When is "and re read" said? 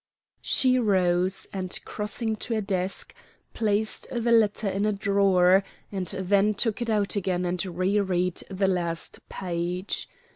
7.45-8.41